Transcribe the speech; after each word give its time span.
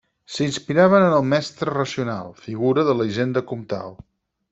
S'inspiraven 0.35 1.03
en 1.09 1.17
el 1.17 1.27
mestre 1.33 1.75
racional, 1.77 2.31
figura 2.47 2.87
de 2.91 2.97
la 3.01 3.07
hisenda 3.11 3.45
comtal. 3.53 3.95